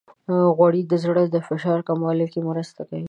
غوړې 0.55 0.81
د 0.91 0.93
زړه 1.03 1.23
د 1.29 1.35
فشار 1.47 1.79
کمولو 1.87 2.25
کې 2.31 2.39
مرسته 2.49 2.81
کوي. 2.89 2.99